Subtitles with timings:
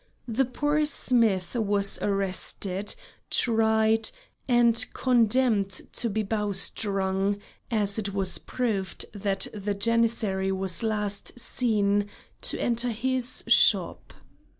[0.27, 2.95] The poor smith was arrested,
[3.29, 4.09] tried,
[4.47, 7.37] and condemned to be bowstrung,
[7.69, 12.09] as it was proved that the Janissary was last seen
[12.41, 14.15] to enter his shop.